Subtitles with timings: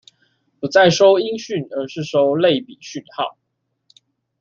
[0.59, 3.37] 不再收音訊而是收類比訊號